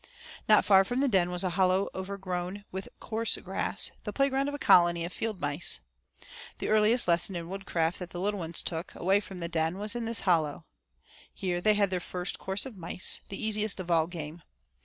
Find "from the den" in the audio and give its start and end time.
0.83-1.29, 9.19-9.77